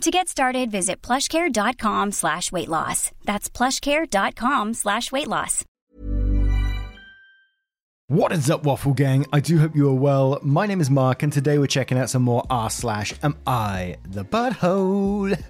[0.00, 3.10] To get started, visit plushcare.com slash weight loss.
[3.24, 5.64] That's plushcare.com slash weight loss.
[8.08, 9.24] What is up, Waffle Gang?
[9.32, 10.38] I do hope you are well.
[10.42, 13.96] My name is Mark, and today we're checking out some more r slash am I
[14.10, 15.42] the butthole?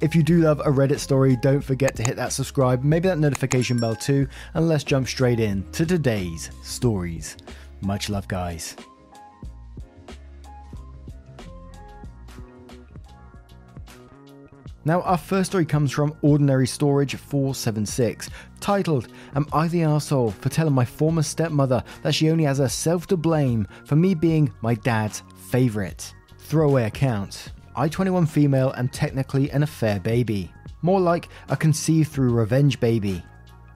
[0.00, 3.18] If you do love a Reddit story, don't forget to hit that subscribe, maybe that
[3.18, 7.36] notification bell too, and let's jump straight in to today's stories.
[7.80, 8.76] Much love, guys.
[14.88, 20.48] Now, our first story comes from Ordinary Storage 476, titled, Am I the arsehole for
[20.48, 24.72] telling my former stepmother that she only has herself to blame for me being my
[24.76, 26.14] dad's favourite?
[26.38, 27.52] Throwaway account.
[27.76, 30.50] I, 21 female, am technically an affair baby.
[30.80, 33.22] More like a conceived through revenge baby.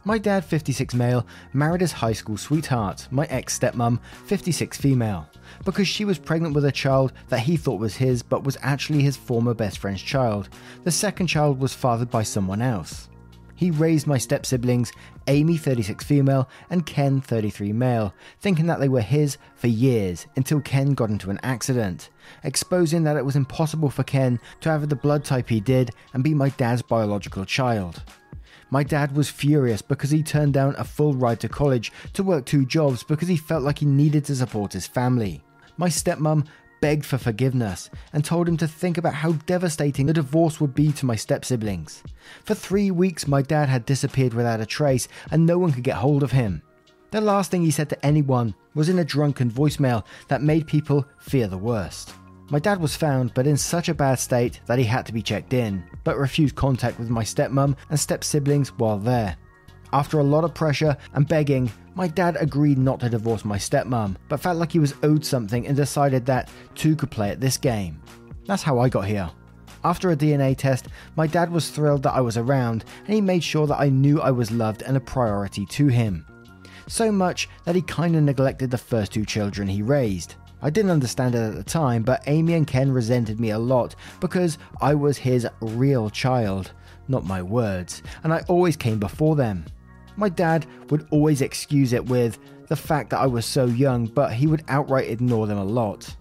[0.05, 5.29] My dad, 56 male, married his high school sweetheart, my ex stepmom, 56 female,
[5.65, 9.03] because she was pregnant with a child that he thought was his but was actually
[9.03, 10.49] his former best friend's child.
[10.83, 13.09] The second child was fathered by someone else.
[13.55, 14.91] He raised my step siblings,
[15.29, 20.61] Amy, 36 female, and Ken, 33 male, thinking that they were his for years until
[20.61, 22.11] Ken got into an accident,
[22.43, 26.25] exposing that it was impossible for Ken to have the blood type he did and
[26.25, 28.03] be my dad's biological child.
[28.73, 32.47] My dad was furious because he turned down a full ride to college to work
[32.47, 35.43] two jobs because he felt like he needed to support his family.
[35.77, 36.47] My stepmom
[36.81, 40.91] begged for forgiveness and told him to think about how devastating the divorce would be
[40.93, 42.03] to my step siblings.
[42.45, 45.97] For three weeks, my dad had disappeared without a trace and no one could get
[45.97, 46.63] hold of him.
[47.11, 51.07] The last thing he said to anyone was in a drunken voicemail that made people
[51.19, 52.15] fear the worst.
[52.53, 55.23] My dad was found, but in such a bad state that he had to be
[55.23, 59.39] checked in, but refused contact with my stepmom and step siblings while there.
[59.95, 64.17] After a lot of pressure and begging, my dad agreed not to divorce my stepmom,
[64.29, 67.57] but felt like he was owed something and decided that two could play at this
[67.57, 68.03] game.
[68.45, 69.31] That's how I got here.
[69.83, 73.43] After a DNA test, my dad was thrilled that I was around and he made
[73.43, 76.27] sure that I knew I was loved and a priority to him.
[76.87, 80.35] So much that he kinda neglected the first two children he raised.
[80.65, 83.97] I didn't understand it at the time, but Amy and Ken resented me a lot
[84.21, 86.71] because I was his real child,
[87.09, 89.65] not my words, and I always came before them.
[90.17, 94.33] My dad would always excuse it with the fact that I was so young, but
[94.33, 96.15] he would outright ignore them a lot.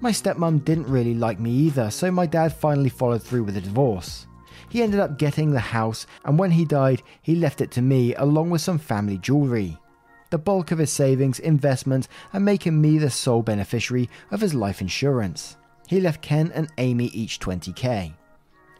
[0.00, 3.60] My stepmom didn't really like me either, so my dad finally followed through with a
[3.60, 4.28] divorce.
[4.68, 8.14] He ended up getting the house, and when he died, he left it to me
[8.14, 9.76] along with some family jewellery
[10.32, 14.80] the bulk of his savings, investments, and making me the sole beneficiary of his life
[14.80, 15.56] insurance.
[15.86, 18.14] He left Ken and Amy each 20k.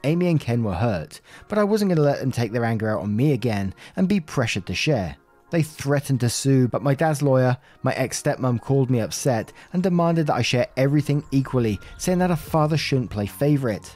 [0.02, 2.88] Amy and Ken were hurt, but I wasn't going to let them take their anger
[2.88, 5.16] out on me again and be pressured to share.
[5.50, 9.82] They threatened to sue, but my dad's lawyer, my ex stepmom, called me upset and
[9.82, 13.94] demanded that I share everything equally, saying that a father shouldn't play favourite.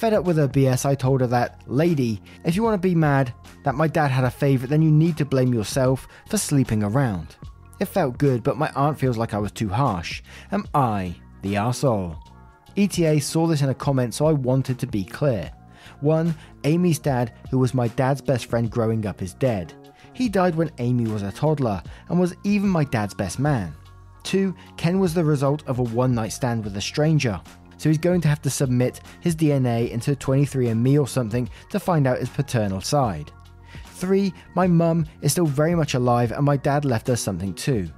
[0.00, 2.94] Fed up with her BS, I told her that, lady, if you want to be
[2.94, 3.34] mad
[3.64, 7.36] that my dad had a favourite, then you need to blame yourself for sleeping around.
[7.80, 10.22] It felt good, but my aunt feels like I was too harsh.
[10.52, 12.16] Am I the arsehole?
[12.78, 15.52] ETA saw this in a comment, so I wanted to be clear.
[16.00, 16.34] 1.
[16.64, 19.74] Amy's dad, who was my dad's best friend growing up, is dead.
[20.14, 23.74] He died when Amy was a toddler and was even my dad's best man.
[24.22, 24.54] 2.
[24.78, 27.38] Ken was the result of a one night stand with a stranger
[27.80, 32.06] so he's going to have to submit his DNA into 23andMe or something to find
[32.06, 33.32] out his paternal side.
[33.94, 34.34] 3.
[34.54, 37.88] My mum is still very much alive and my dad left us something too.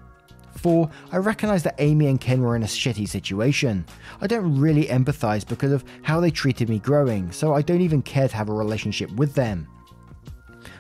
[0.59, 0.89] 4.
[1.11, 3.85] I recognise that Amy and Ken were in a shitty situation.
[4.21, 8.03] I don't really empathise because of how they treated me growing, so I don't even
[8.03, 9.67] care to have a relationship with them.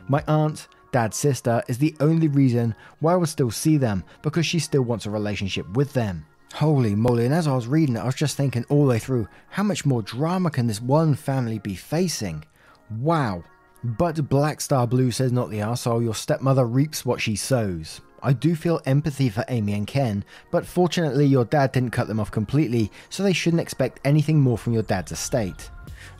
[0.06, 4.46] My aunt, dad's sister, is the only reason why I would still see them because
[4.46, 6.24] she still wants a relationship with them.
[6.52, 8.98] Holy moly, and as I was reading it, I was just thinking all the way
[8.98, 12.44] through how much more drama can this one family be facing?
[12.98, 13.42] Wow.
[13.82, 18.00] But Black Star Blue says, not the arsehole, your stepmother reaps what she sows.
[18.22, 22.20] I do feel empathy for Amy and Ken, but fortunately, your dad didn't cut them
[22.20, 25.70] off completely, so they shouldn't expect anything more from your dad's estate.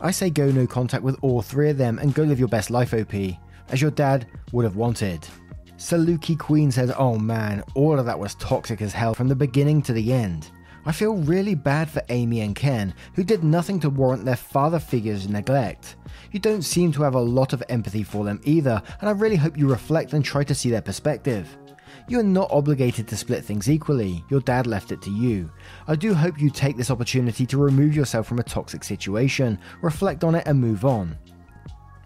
[0.01, 2.69] I say go no contact with all three of them and go live your best
[2.69, 3.13] life, OP,
[3.69, 5.25] as your dad would have wanted.
[5.83, 9.81] Saluki Queen says, Oh man, all of that was toxic as hell from the beginning
[9.81, 10.49] to the end.
[10.85, 14.79] I feel really bad for Amy and Ken, who did nothing to warrant their father
[14.79, 15.97] figure's neglect.
[16.31, 19.35] You don't seem to have a lot of empathy for them either, and I really
[19.35, 21.57] hope you reflect and try to see their perspective.
[22.07, 25.51] You are not obligated to split things equally, your dad left it to you.
[25.89, 30.23] I do hope you take this opportunity to remove yourself from a toxic situation, reflect
[30.23, 31.17] on it, and move on.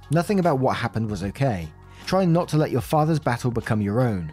[0.09, 1.68] Nothing about what happened was okay.
[2.07, 4.31] Try not to let your father's battle become your own.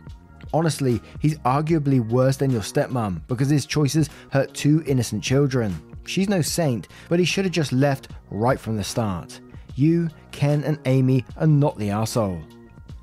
[0.53, 5.77] Honestly, he's arguably worse than your stepmom because his choices hurt two innocent children.
[6.07, 9.41] She's no saint, but he should have just left right from the start.
[9.75, 12.41] You, Ken, and Amy are not the asshole.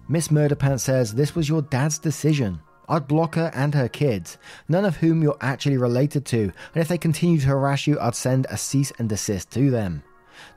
[0.07, 2.57] Miss Murderpants says this was your dad's decision.
[2.88, 4.38] I'd block her and her kids,
[4.69, 8.15] none of whom you're actually related to, and if they continue to harass you, I'd
[8.15, 10.01] send a cease and desist to them.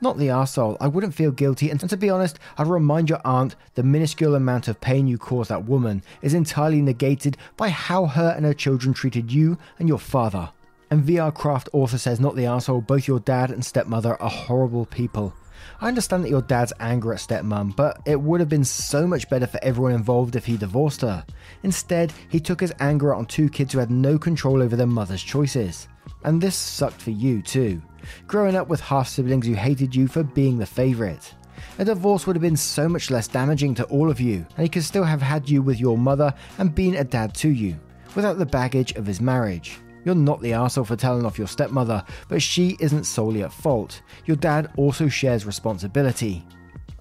[0.01, 3.57] Not the arsehole, I wouldn't feel guilty, and to be honest, I'd remind your aunt
[3.75, 8.35] the minuscule amount of pain you caused that woman is entirely negated by how her
[8.37, 10.51] and her children treated you and your father.
[10.91, 14.87] And VR Craft author says, Not the asshole, both your dad and stepmother are horrible
[14.87, 15.35] people.
[15.81, 19.29] I understand that your dad's anger at stepmom, but it would have been so much
[19.29, 21.25] better for everyone involved if he divorced her.
[21.63, 24.87] Instead, he took his anger out on two kids who had no control over their
[24.87, 25.89] mother's choices.
[26.25, 27.83] And this sucked for you too
[28.27, 31.35] growing up with half siblings who hated you for being the favourite.
[31.79, 34.69] A divorce would have been so much less damaging to all of you, and he
[34.69, 37.79] could still have had you with your mother and been a dad to you,
[38.15, 39.79] without the baggage of his marriage.
[40.05, 44.03] You're not the asshole for telling off your stepmother, but she isn't solely at fault.
[44.27, 46.45] Your dad also shares responsibility.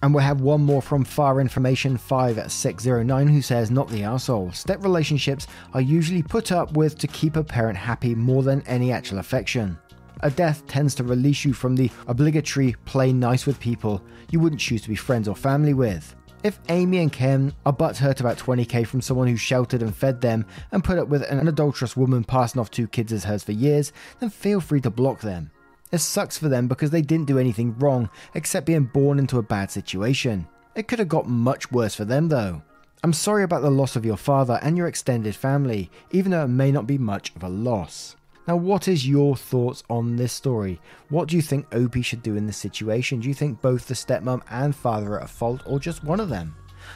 [0.03, 4.51] And we have one more from Fire Information 5609 who says, Not the asshole.
[4.51, 8.91] Step relationships are usually put up with to keep a parent happy more than any
[8.91, 9.77] actual affection.
[10.19, 14.59] A death tends to release you from the obligatory play nice with people you wouldn't
[14.59, 16.13] choose to be friends or family with.
[16.43, 20.45] If Amy and Ken are butthurt about 20k from someone who sheltered and fed them
[20.73, 23.93] and put up with an adulterous woman passing off two kids as hers for years,
[24.19, 25.49] then feel free to block them.
[25.93, 29.43] It sucks for them because they didn't do anything wrong except being born into a
[29.43, 30.47] bad situation.
[30.73, 32.63] It could have got much worse for them though.
[33.03, 36.47] I'm sorry about the loss of your father and your extended family, even though it
[36.47, 38.15] may not be much of a loss.
[38.47, 40.81] Now, what is your thoughts on this story?
[41.09, 43.19] What do you think Opie should do in this situation?
[43.19, 46.29] Do you think both the stepmom and father are at fault, or just one of
[46.29, 46.55] them?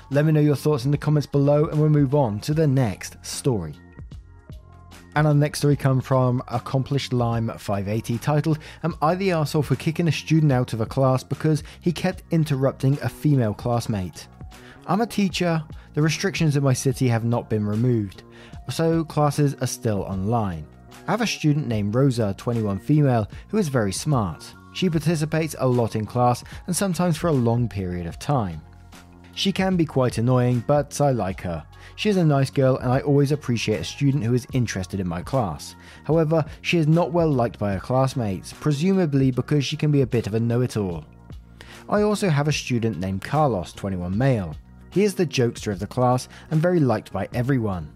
[0.10, 2.68] Let me know your thoughts in the comments below, and we'll move on to the
[2.68, 3.76] next story.
[5.18, 9.76] And our next story comes from Accomplished Lime 580, titled Am I the arsehole for
[9.76, 14.28] kicking a student out of a class because he kept interrupting a female classmate?
[14.86, 15.64] I'm a teacher,
[15.96, 18.22] the restrictions in my city have not been removed,
[18.70, 20.68] so classes are still online.
[21.08, 24.54] I have a student named Rosa, 21 female, who is very smart.
[24.74, 28.62] She participates a lot in class and sometimes for a long period of time.
[29.38, 31.64] She can be quite annoying, but I like her.
[31.96, 35.08] She is a nice girl and I always appreciate a student who is interested in
[35.08, 35.76] my class.
[36.06, 40.08] However, she is not well liked by her classmates, presumably because she can be a
[40.08, 41.06] bit of a know it all.
[41.88, 44.56] I also have a student named Carlos, 21 male.
[44.90, 47.94] He is the jokester of the class and very liked by everyone.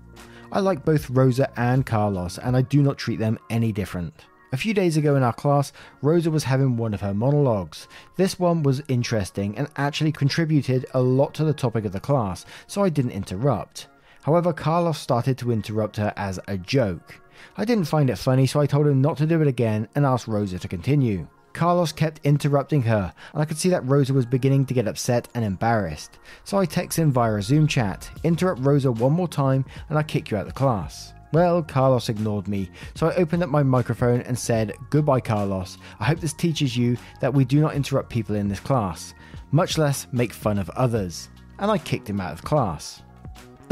[0.52, 4.14] I like both Rosa and Carlos, and I do not treat them any different.
[4.54, 5.72] A few days ago in our class,
[6.02, 7.88] Rosa was having one of her monologues.
[8.18, 12.46] This one was interesting and actually contributed a lot to the topic of the class,
[12.68, 13.88] so I didn't interrupt.
[14.24, 17.22] However, Carlos started to interrupt her as a joke.
[17.56, 20.06] I didn't find it funny, so I told him not to do it again and
[20.06, 21.28] asked Rosa to continue.
[21.54, 25.30] Carlos kept interrupting her, and I could see that Rosa was beginning to get upset
[25.34, 26.20] and embarrassed.
[26.44, 30.04] So I text him via a Zoom chat, interrupt Rosa one more time, and I
[30.04, 31.14] kick you out of the class.
[31.34, 35.78] Well, Carlos ignored me, so I opened up my microphone and said, Goodbye, Carlos.
[36.00, 39.14] I hope this teaches you that we do not interrupt people in this class,
[39.52, 41.30] much less make fun of others.
[41.60, 43.02] And I kicked him out of class.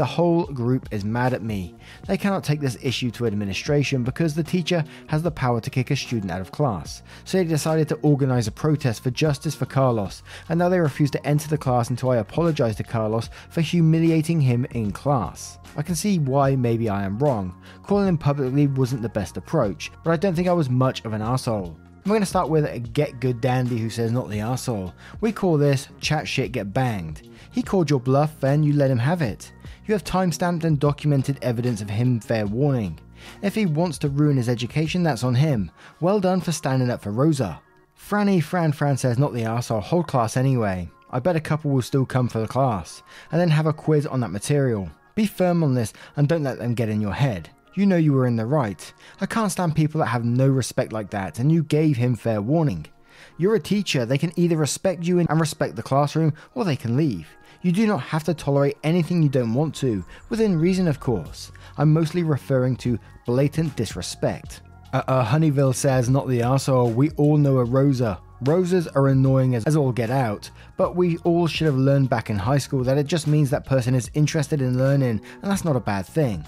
[0.00, 1.74] The whole group is mad at me.
[2.06, 5.90] They cannot take this issue to administration because the teacher has the power to kick
[5.90, 7.02] a student out of class.
[7.26, 11.10] So they decided to organise a protest for justice for Carlos, and now they refuse
[11.10, 15.58] to enter the class until I apologise to Carlos for humiliating him in class.
[15.76, 17.54] I can see why maybe I am wrong.
[17.82, 21.12] Calling him publicly wasn't the best approach, but I don't think I was much of
[21.12, 21.76] an asshole.
[22.06, 24.94] We're going to start with a Get Good Dandy who says, Not the asshole.
[25.20, 27.28] We call this chat shit get banged.
[27.52, 29.52] He called your bluff and you let him have it.
[29.86, 32.98] You have timestamped and documented evidence of him fair warning.
[33.42, 35.70] If he wants to ruin his education, that's on him.
[36.00, 37.60] Well done for standing up for Rosa.
[37.98, 39.80] Franny Fran Fran says, Not the asshole.
[39.80, 40.88] hold class anyway.
[41.10, 43.02] I bet a couple will still come for the class,
[43.32, 44.88] and then have a quiz on that material.
[45.16, 47.50] Be firm on this and don't let them get in your head.
[47.74, 48.92] You know you were in the right.
[49.20, 52.40] I can't stand people that have no respect like that, and you gave him fair
[52.40, 52.86] warning.
[53.38, 56.96] You're a teacher, they can either respect you and respect the classroom, or they can
[56.96, 57.28] leave.
[57.62, 61.52] You do not have to tolerate anything you don't want to, within reason, of course.
[61.76, 64.62] I'm mostly referring to blatant disrespect.
[64.94, 68.18] Uh, uh, Honeyville says, not the arsehole, we all know a Rosa.
[68.42, 70.48] Roses are annoying as all get out,
[70.78, 73.66] but we all should have learned back in high school that it just means that
[73.66, 76.42] person is interested in learning, and that's not a bad thing.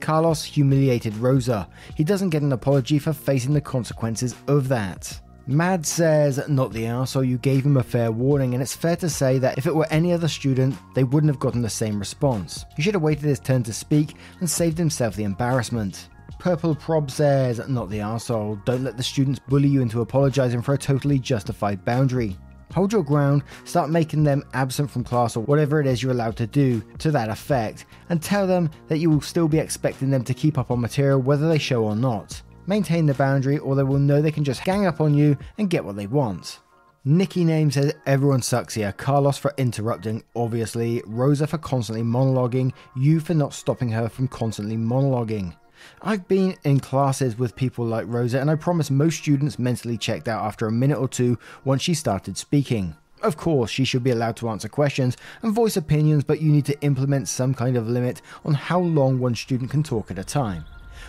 [0.00, 1.68] Carlos humiliated Rosa.
[1.94, 5.20] He doesn't get an apology for facing the consequences of that.
[5.48, 9.08] Mad says, not the arsehole, you gave him a fair warning, and it's fair to
[9.08, 12.64] say that if it were any other student, they wouldn't have gotten the same response.
[12.74, 16.08] He should have waited his turn to speak and saved himself the embarrassment.
[16.40, 20.74] Purple Prob says, not the arsehole, don't let the students bully you into apologising for
[20.74, 22.36] a totally justified boundary.
[22.74, 26.36] Hold your ground, start making them absent from class or whatever it is you're allowed
[26.38, 30.24] to do to that effect, and tell them that you will still be expecting them
[30.24, 32.42] to keep up on material whether they show or not.
[32.66, 35.70] Maintain the boundary or they will know they can just gang up on you and
[35.70, 36.60] get what they want.
[37.04, 38.90] Nikki Name says everyone sucks here.
[38.90, 41.02] Carlos for interrupting, obviously.
[41.06, 42.72] Rosa for constantly monologuing.
[42.96, 45.54] You for not stopping her from constantly monologuing.
[46.02, 50.26] I've been in classes with people like Rosa, and I promise most students mentally checked
[50.26, 52.96] out after a minute or two once she started speaking.
[53.22, 56.66] Of course, she should be allowed to answer questions and voice opinions, but you need
[56.66, 60.24] to implement some kind of limit on how long one student can talk at a
[60.24, 60.64] time.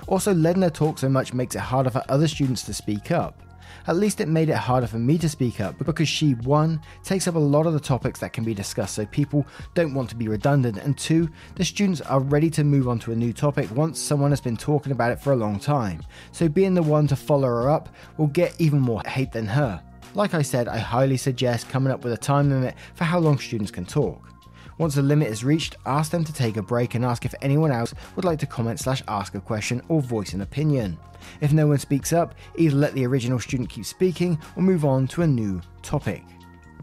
[0.08, 3.42] Also, letting her talk so much makes it harder for other students to speak up.
[3.88, 7.28] At least it made it harder for me to speak up because she, one, takes
[7.28, 10.16] up a lot of the topics that can be discussed so people don't want to
[10.16, 13.70] be redundant, and two, the students are ready to move on to a new topic
[13.72, 16.02] once someone has been talking about it for a long time.
[16.32, 19.82] So being the one to follow her up will get even more hate than her.
[20.14, 23.38] Like I said, I highly suggest coming up with a time limit for how long
[23.38, 24.34] students can talk.
[24.78, 27.72] Once the limit is reached, ask them to take a break and ask if anyone
[27.72, 30.98] else would like to comment slash ask a question or voice an opinion.
[31.42, 35.08] If no one speaks up, either let the original student keep speaking or move on
[35.08, 36.24] to a new topic.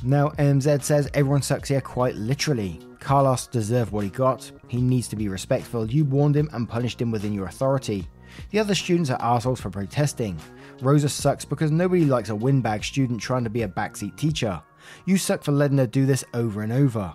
[0.02, 2.80] Now, MZ says everyone sucks here quite literally.
[2.98, 4.50] Carlos deserved what he got.
[4.66, 5.90] He needs to be respectful.
[5.90, 8.08] You warned him and punished him within your authority.
[8.50, 10.38] The other students are assholes for protesting.
[10.80, 14.60] Rosa sucks because nobody likes a windbag student trying to be a backseat teacher.
[15.06, 17.14] You suck for letting her do this over and over.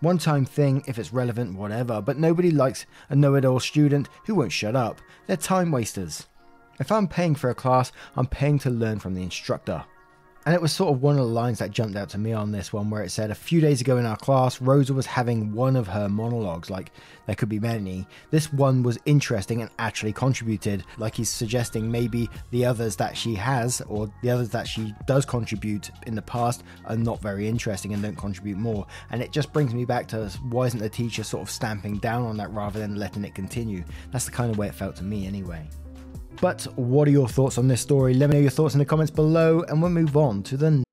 [0.00, 4.08] One time thing, if it's relevant, whatever, but nobody likes a know it all student
[4.24, 4.98] who won't shut up.
[5.26, 6.26] They're time wasters.
[6.78, 9.84] If I'm paying for a class, I'm paying to learn from the instructor.
[10.46, 12.50] And it was sort of one of the lines that jumped out to me on
[12.50, 15.52] this one, where it said, A few days ago in our class, Rosa was having
[15.52, 16.92] one of her monologues, like
[17.26, 18.06] there could be many.
[18.30, 23.34] This one was interesting and actually contributed, like he's suggesting maybe the others that she
[23.34, 27.92] has, or the others that she does contribute in the past, are not very interesting
[27.92, 28.86] and don't contribute more.
[29.10, 32.22] And it just brings me back to why isn't the teacher sort of stamping down
[32.24, 33.84] on that rather than letting it continue?
[34.10, 35.68] That's the kind of way it felt to me, anyway.
[36.40, 38.14] But what are your thoughts on this story?
[38.14, 40.84] Let me know your thoughts in the comments below, and we'll move on to the.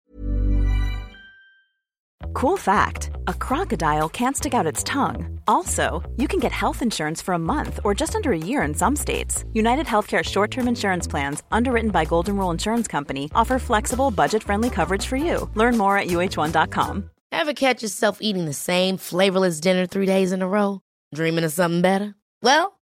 [2.34, 5.40] Cool fact a crocodile can't stick out its tongue.
[5.48, 8.74] Also, you can get health insurance for a month or just under a year in
[8.74, 9.44] some states.
[9.54, 14.44] United Healthcare short term insurance plans, underwritten by Golden Rule Insurance Company, offer flexible, budget
[14.44, 15.50] friendly coverage for you.
[15.56, 17.10] Learn more at uh1.com.
[17.32, 20.82] Ever catch yourself eating the same flavorless dinner three days in a row?
[21.14, 22.16] Dreaming of something better?
[22.42, 22.77] Well,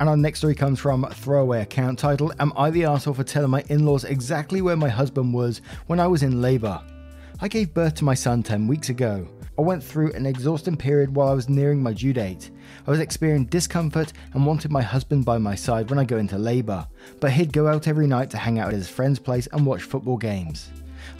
[0.00, 3.50] And our next story comes from Throwaway Account titled Am I the arsehole for telling
[3.50, 6.82] my in laws exactly where my husband was when I was in labour?
[7.40, 9.28] I gave birth to my son 10 weeks ago.
[9.56, 12.50] I went through an exhausting period while I was nearing my due date.
[12.88, 16.38] I was experiencing discomfort and wanted my husband by my side when I go into
[16.38, 16.88] labour,
[17.20, 19.82] but he'd go out every night to hang out at his friend's place and watch
[19.82, 20.70] football games.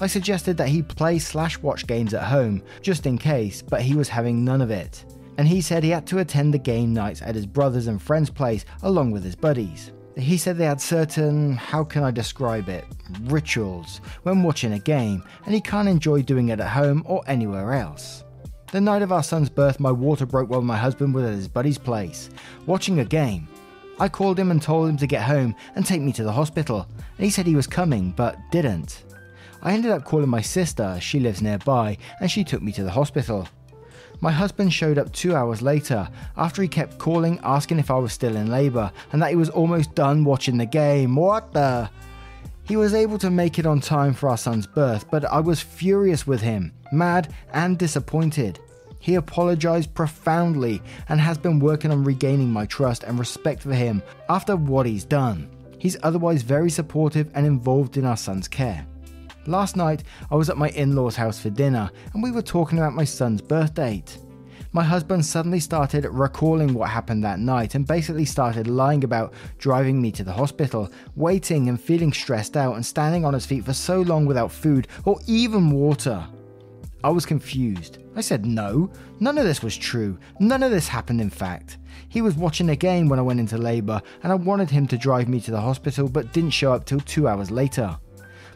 [0.01, 3.95] I suggested that he play slash watch games at home, just in case, but he
[3.95, 5.05] was having none of it
[5.39, 8.31] and he said he had to attend the game nights at his brother's and friends'
[8.31, 9.93] place along with his buddies.
[10.17, 12.85] He said they had certain, how can I describe it,
[13.23, 17.75] rituals when watching a game, and he can't enjoy doing it at home or anywhere
[17.75, 18.23] else.
[18.71, 21.49] The night of our son's birth, my water broke while my husband was at his
[21.49, 22.31] buddy's place,
[22.67, 23.49] watching a game.
[23.99, 26.87] I called him and told him to get home and take me to the hospital,
[27.17, 29.05] and he said he was coming, but didn't.
[29.63, 32.91] I ended up calling my sister, she lives nearby, and she took me to the
[32.91, 33.49] hospital.
[34.21, 38.13] My husband showed up two hours later after he kept calling asking if I was
[38.13, 41.17] still in labour and that he was almost done watching the game.
[41.17, 41.91] What the?
[42.65, 45.61] He was able to make it on time for our son's birth, but I was
[45.61, 48.59] furious with him, mad and disappointed.
[48.99, 50.81] He apologised profoundly
[51.11, 55.05] and has been working on regaining my trust and respect for him after what he's
[55.05, 55.51] done.
[55.79, 58.87] He's otherwise very supportive and involved in our son's care.
[59.47, 62.79] Last night, I was at my in law's house for dinner and we were talking
[62.79, 64.19] about my son's birth date.
[64.73, 70.01] My husband suddenly started recalling what happened that night and basically started lying about driving
[70.01, 73.75] me to the hospital, waiting and feeling stressed out and standing on his feet for
[73.75, 76.27] so long without food or even water.
[77.05, 77.99] I was confused.
[78.17, 80.19] I said no, none of this was true.
[80.41, 81.77] None of this happened, in fact.
[82.09, 84.97] He was watching a game when I went into labour, and I wanted him to
[84.97, 87.99] drive me to the hospital but didn't show up till two hours later.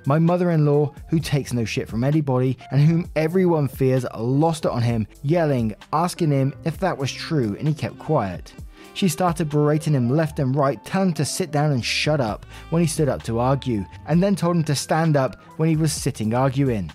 [0.07, 4.65] My mother in law, who takes no shit from anybody and whom everyone fears, lost
[4.65, 8.53] it on him, yelling, asking him if that was true, and he kept quiet.
[8.95, 12.47] She started berating him left and right, telling him to sit down and shut up
[12.71, 15.77] when he stood up to argue, and then told him to stand up when he
[15.77, 16.91] was sitting arguing.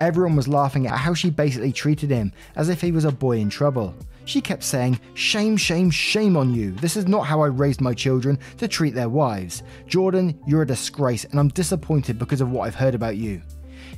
[0.00, 3.38] Everyone was laughing at how she basically treated him as if he was a boy
[3.38, 3.94] in trouble.
[4.28, 6.72] She kept saying, Shame, shame, shame on you.
[6.72, 9.62] This is not how I raised my children to treat their wives.
[9.86, 13.40] Jordan, you're a disgrace, and I'm disappointed because of what I've heard about you.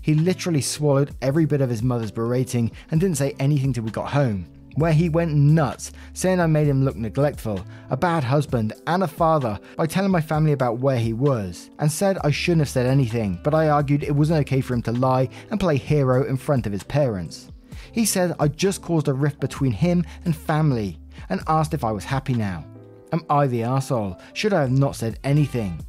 [0.02, 3.90] He literally swallowed every bit of his mother's berating and didn't say anything till we
[3.90, 4.46] got home
[4.76, 7.60] where he went nuts, saying I made him look neglectful,
[7.90, 11.90] a bad husband, and a father by telling my family about where he was, and
[11.90, 14.92] said I shouldn't have said anything, but I argued it wasn't okay for him to
[14.92, 17.48] lie and play hero in front of his parents.
[17.92, 21.92] He said I just caused a rift between him and family, and asked if I
[21.92, 22.64] was happy now.
[23.12, 24.18] Am I the asshole?
[24.34, 25.84] Should I have not said anything?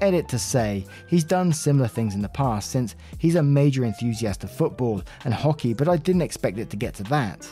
[0.00, 4.44] Edit to say, he's done similar things in the past since he's a major enthusiast
[4.44, 7.48] of football and hockey, but I didn't expect it to get to that.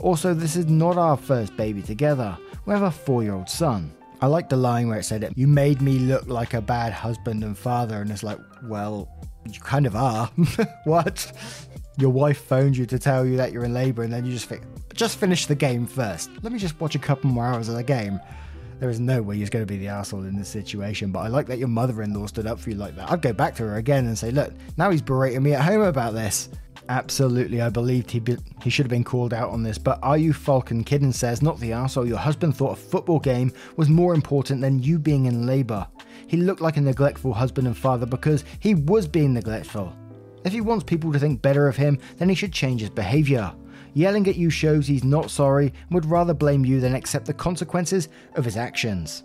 [0.00, 2.36] Also, this is not our first baby together.
[2.66, 3.92] We have a four year old son.
[4.20, 7.44] I like the line where it said, You made me look like a bad husband
[7.44, 8.00] and father.
[8.00, 9.08] And it's like, Well,
[9.50, 10.26] you kind of are.
[10.84, 11.32] what?
[11.98, 14.46] Your wife phones you to tell you that you're in labour, and then you just
[14.46, 14.62] think,
[14.92, 16.30] Just finish the game first.
[16.42, 18.20] Let me just watch a couple more hours of the game.
[18.78, 21.28] There is no way you're going to be the asshole in this situation, but I
[21.28, 23.10] like that your mother in law stood up for you like that.
[23.10, 25.80] I'd go back to her again and say, Look, now he's berating me at home
[25.80, 26.50] about this.
[26.90, 29.78] Absolutely, I believed he be- he should have been called out on this.
[29.78, 33.52] But are you Falcon Kidden says, not the asshole your husband thought a football game
[33.76, 35.86] was more important than you being in labour.
[36.26, 39.96] He looked like a neglectful husband and father because he was being neglectful.
[40.46, 43.52] If he wants people to think better of him, then he should change his behaviour.
[43.94, 47.34] Yelling at you shows he's not sorry and would rather blame you than accept the
[47.34, 49.24] consequences of his actions.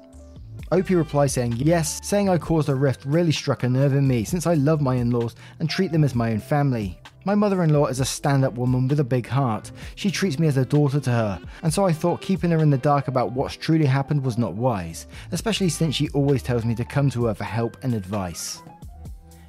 [0.71, 4.23] Opie replies saying, Yes, saying I caused a rift really struck a nerve in me
[4.23, 6.99] since I love my in laws and treat them as my own family.
[7.23, 9.71] My mother in law is a stand up woman with a big heart.
[9.93, 12.71] She treats me as a daughter to her, and so I thought keeping her in
[12.71, 16.73] the dark about what's truly happened was not wise, especially since she always tells me
[16.73, 18.63] to come to her for help and advice.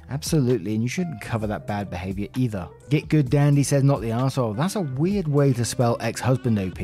[0.09, 2.67] Absolutely, and you shouldn't cover that bad behaviour either.
[2.89, 4.53] Get good dandy says not the asshole.
[4.53, 6.79] That's a weird way to spell ex husband OP.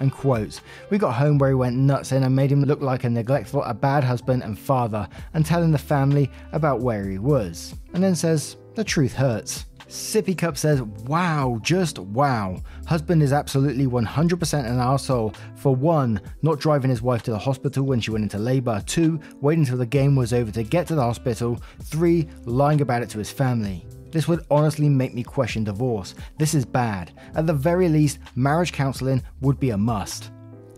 [0.00, 3.04] And quotes, We got home where he went nuts and I made him look like
[3.04, 7.74] a neglectful, a bad husband and father, and telling the family about where he was.
[7.94, 9.66] And then says, The truth hurts.
[9.92, 12.62] Sippy Cup says, Wow, just wow.
[12.86, 15.34] Husband is absolutely 100% an asshole.
[15.56, 18.82] For one, not driving his wife to the hospital when she went into labour.
[18.86, 21.60] Two, waiting until the game was over to get to the hospital.
[21.82, 23.84] Three, lying about it to his family.
[24.10, 26.14] This would honestly make me question divorce.
[26.38, 27.12] This is bad.
[27.34, 30.30] At the very least, marriage counselling would be a must.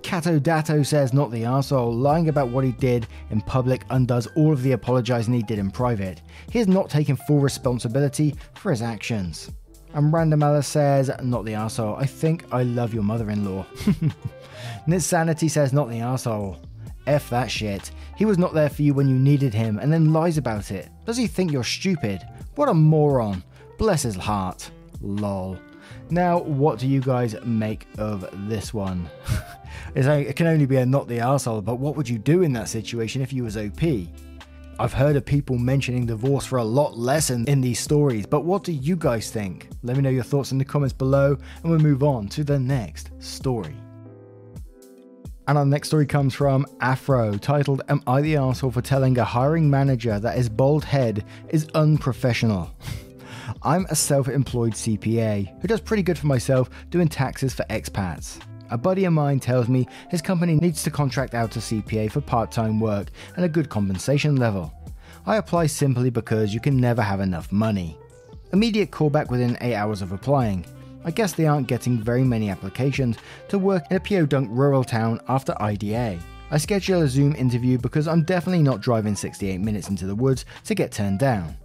[0.05, 4.53] Cato Dato says not the asshole, lying about what he did in public undoes all
[4.53, 6.21] of the apologising he did in private.
[6.51, 9.51] He has not taken full responsibility for his actions.
[9.95, 11.97] And Random Alice says, not the asshole.
[11.97, 13.65] I think I love your mother in law.
[14.87, 16.59] Nitsanity says, not the asshole.
[17.07, 17.91] F that shit.
[18.17, 20.91] He was not there for you when you needed him and then lies about it.
[21.07, 22.23] Does he think you're stupid?
[22.57, 23.43] What a moron.
[23.79, 24.71] Bless his heart.
[25.01, 25.59] Lol.
[26.11, 29.09] Now, what do you guys make of this one?
[29.95, 32.69] it can only be a not the arsehole, but what would you do in that
[32.69, 33.83] situation if you was OP?
[34.79, 38.45] I've heard of people mentioning divorce for a lot less in, in these stories, but
[38.45, 39.69] what do you guys think?
[39.85, 42.59] Let me know your thoughts in the comments below, and we'll move on to the
[42.59, 43.77] next story.
[45.47, 49.25] And our next story comes from Afro, titled Am I the asshole for telling a
[49.25, 52.75] hiring manager that his bald head is unprofessional?
[53.63, 58.41] I'm a self employed CPA who does pretty good for myself doing taxes for expats.
[58.71, 62.21] A buddy of mine tells me his company needs to contract out a CPA for
[62.21, 64.73] part time work and a good compensation level.
[65.27, 67.97] I apply simply because you can never have enough money.
[68.53, 70.65] Immediate callback within 8 hours of applying.
[71.05, 73.17] I guess they aren't getting very many applications
[73.49, 76.19] to work in a podunk rural town after IDA.
[76.51, 80.45] I schedule a Zoom interview because I'm definitely not driving 68 minutes into the woods
[80.65, 81.57] to get turned down.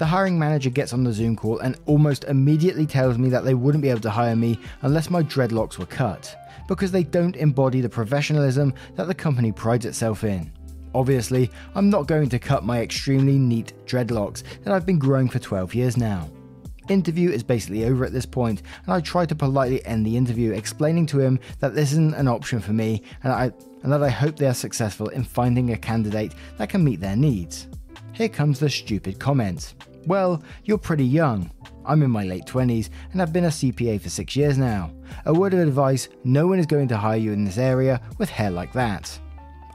[0.00, 3.52] The hiring manager gets on the Zoom call and almost immediately tells me that they
[3.52, 6.34] wouldn't be able to hire me unless my dreadlocks were cut,
[6.66, 10.50] because they don't embody the professionalism that the company prides itself in.
[10.94, 15.38] Obviously, I'm not going to cut my extremely neat dreadlocks that I've been growing for
[15.38, 16.30] 12 years now.
[16.88, 20.52] Interview is basically over at this point, and I try to politely end the interview,
[20.52, 24.08] explaining to him that this isn't an option for me and, I, and that I
[24.08, 27.68] hope they are successful in finding a candidate that can meet their needs.
[28.12, 29.74] Here comes the stupid comment.
[30.10, 31.52] Well, you're pretty young.
[31.86, 34.90] I'm in my late 20s and I've been a CPA for six years now.
[35.24, 38.28] A word of advice no one is going to hire you in this area with
[38.28, 39.16] hair like that.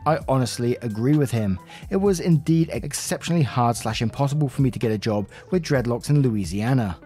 [0.06, 1.58] I honestly agree with him.
[1.89, 6.10] It was indeed exceptionally hard slash impossible for me to get a job with dreadlocks
[6.10, 7.00] in Louisiana.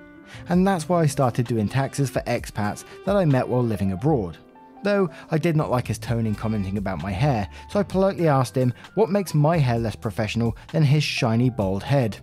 [0.47, 4.39] And that's why I started doing taxes for expats that I met while living abroad.
[4.83, 8.27] Though I did not like his tone in commenting about my hair, so I politely
[8.27, 12.17] asked him what makes my hair less professional than his shiny bald head.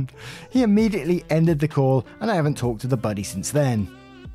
[0.50, 3.90] he immediately ended the call, and I haven't talked to the buddy since then.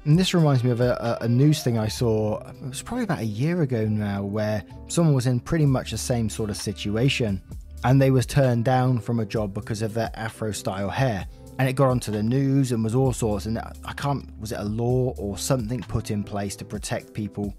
[0.06, 3.20] And this reminds me of a, a, news thing I saw, it was probably about
[3.20, 7.42] a year ago now, where someone was in pretty much the same sort of situation.
[7.84, 11.28] And they was turned down from a job because of their afro style hair.
[11.60, 13.46] And it got onto the news and was all sorts.
[13.46, 17.54] And I can't, was it a law or something put in place to protect people,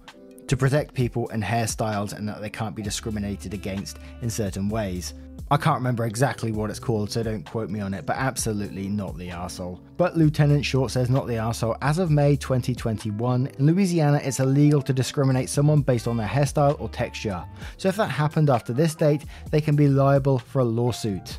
[0.46, 5.14] to protect people and hairstyles and that they can't be discriminated against in certain ways?
[5.50, 8.86] I can't remember exactly what it's called, so don't quote me on it, but absolutely
[8.86, 9.80] not the arsehole.
[9.96, 11.78] But Lieutenant Short says not the arsehole.
[11.80, 16.78] As of May 2021, in Louisiana, it's illegal to discriminate someone based on their hairstyle
[16.78, 17.42] or texture.
[17.78, 21.38] So if that happened after this date, they can be liable for a lawsuit.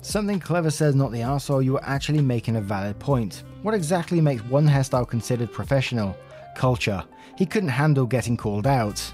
[0.00, 3.42] Something clever says not the arsehole, you are actually making a valid point.
[3.62, 6.16] What exactly makes one hairstyle considered professional?
[6.54, 7.04] Culture.
[7.36, 9.12] He couldn't handle getting called out.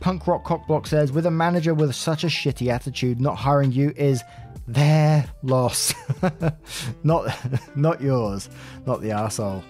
[0.00, 3.92] Punk Rock Cockblock says, with a manager with such a shitty attitude, not hiring you
[3.96, 4.22] is
[4.68, 5.94] their loss.
[7.02, 7.34] not
[7.76, 8.50] not yours,
[8.86, 9.64] not the arsehole.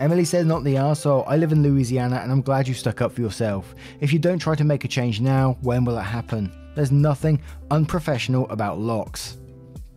[0.00, 1.24] Emily says, not the arsehole.
[1.28, 3.74] I live in Louisiana and I'm glad you stuck up for yourself.
[4.00, 6.50] If you don't try to make a change now, when will it happen?
[6.74, 9.39] There's nothing unprofessional about locks.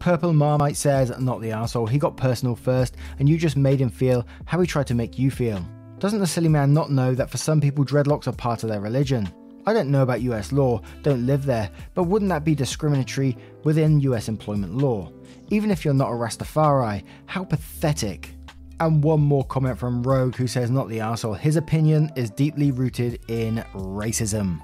[0.03, 1.87] Purple Marmite says, not the asshole.
[1.87, 5.17] He got personal first and you just made him feel how he tried to make
[5.17, 5.65] you feel.
[5.99, 8.81] Doesn't the silly man not know that for some people dreadlocks are part of their
[8.81, 9.33] religion?
[9.65, 14.01] I don't know about US law, don't live there, but wouldn't that be discriminatory within
[14.01, 15.09] US employment law?
[15.51, 18.35] Even if you're not a Rastafari, how pathetic.
[18.81, 21.35] And one more comment from Rogue who says, not the asshole.
[21.35, 24.59] his opinion is deeply rooted in racism.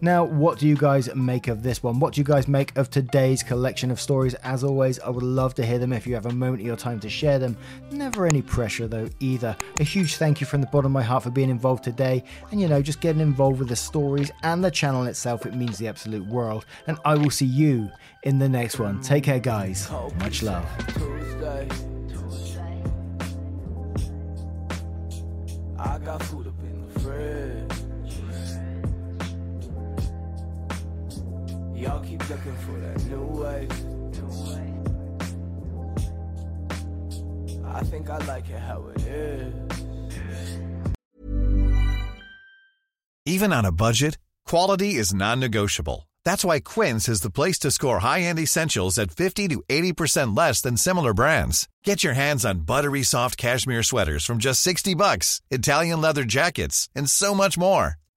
[0.00, 2.00] Now, what do you guys make of this one?
[2.00, 4.34] What do you guys make of today's collection of stories?
[4.34, 6.76] As always, I would love to hear them if you have a moment of your
[6.76, 7.56] time to share them.
[7.90, 9.56] Never any pressure though, either.
[9.80, 12.60] A huge thank you from the bottom of my heart for being involved today and
[12.60, 15.46] you know, just getting involved with the stories and the channel itself.
[15.46, 16.66] It means the absolute world.
[16.86, 17.90] And I will see you
[18.22, 19.00] in the next one.
[19.00, 19.90] Take care, guys.
[20.18, 20.66] Much love.
[25.78, 26.41] I got food
[31.82, 33.66] Y'all keep looking for that new way.
[37.64, 39.54] I think I like it how it is.
[43.26, 44.16] Even on a budget,
[44.46, 46.08] quality is non-negotiable.
[46.24, 50.60] That's why Quince is the place to score high-end essentials at 50 to 80% less
[50.60, 51.68] than similar brands.
[51.82, 56.88] Get your hands on buttery soft cashmere sweaters from just 60 bucks, Italian leather jackets,
[56.94, 57.96] and so much more.